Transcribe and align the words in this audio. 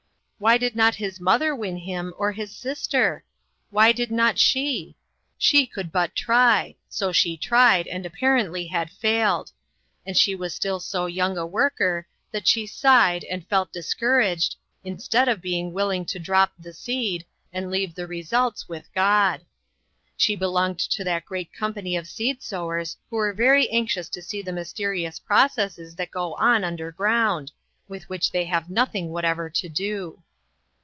Why 0.41 0.57
did 0.57 0.75
not 0.75 0.95
his 0.95 1.19
mother 1.19 1.55
win 1.55 1.77
him, 1.77 2.15
or 2.17 2.31
his 2.31 2.51
sister? 2.51 3.23
Why 3.69 3.91
did 3.91 4.09
not 4.09 4.39
she? 4.39 4.95
She 5.37 5.67
could 5.67 5.91
but 5.91 6.15
try; 6.15 6.77
so 6.89 7.11
she 7.11 7.37
tried, 7.37 7.85
and 7.85 8.07
apparently 8.07 8.65
had 8.65 8.89
failed; 8.89 9.51
and 10.03 10.17
she 10.17 10.33
was 10.33 10.55
still 10.55 10.79
so 10.79 11.05
young 11.05 11.37
a 11.37 11.45
worker 11.45 12.07
that 12.31 12.47
she 12.47 12.65
sighed, 12.65 13.23
and 13.25 13.45
felt 13.49 13.71
discouraged, 13.71 14.55
instead 14.83 15.29
of 15.29 15.43
being 15.43 15.73
willing 15.73 16.05
to 16.05 16.17
drop 16.17 16.53
the 16.57 16.73
seed, 16.73 17.23
and 17.53 17.69
leave 17.69 17.93
the 17.93 18.07
re 18.07 18.23
sults 18.23 18.67
with 18.67 18.91
God. 18.95 19.41
She 20.17 20.35
belonged 20.35 20.79
to 20.79 21.03
that 21.03 21.23
great 21.25 21.53
company 21.53 21.95
of 21.95 22.07
seed 22.07 22.41
sowers 22.41 22.97
who 23.11 23.17
are 23.19 23.31
very 23.31 23.69
anxious 23.69 24.09
to 24.09 24.23
see 24.23 24.41
the 24.41 24.51
mysterious 24.51 25.19
processes 25.19 25.95
that 25.97 26.09
go 26.09 26.33
on 26.33 26.63
underground, 26.63 27.51
with 27.87 28.09
which 28.09 28.31
they 28.31 28.45
have 28.45 28.71
nothing 28.71 29.09
whatever 29.11 29.47
to 29.51 29.69
do. 29.69 30.23